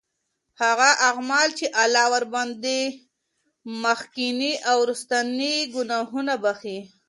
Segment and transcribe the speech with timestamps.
[0.63, 2.81] هغه أعمال چې الله ورباندي
[3.83, 6.79] مخکيني او وروستنی ګناهونه بخښي